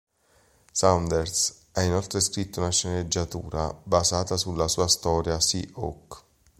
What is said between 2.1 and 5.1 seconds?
scritto una sceneggiatura basata sulla sua